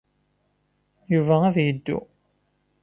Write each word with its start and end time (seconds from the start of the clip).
Yuba 1.13 1.35
ad 1.47 1.57
yeddu. 1.65 1.99